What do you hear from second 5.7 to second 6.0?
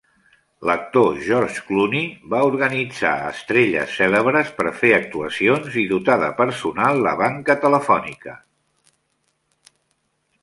i